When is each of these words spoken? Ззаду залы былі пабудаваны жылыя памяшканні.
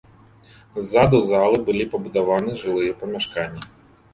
Ззаду 0.85 1.19
залы 1.27 1.59
былі 1.67 1.87
пабудаваны 1.93 2.57
жылыя 2.63 2.99
памяшканні. 3.03 3.63